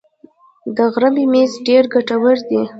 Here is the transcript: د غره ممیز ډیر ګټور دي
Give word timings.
د 0.75 0.77
غره 0.93 1.09
ممیز 1.15 1.51
ډیر 1.67 1.83
ګټور 1.93 2.37
دي 2.49 2.61